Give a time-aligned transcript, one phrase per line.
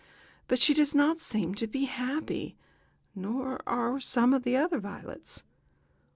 [0.47, 2.57] But she does not seem to be happy,
[3.13, 5.43] nor are some of the other violets."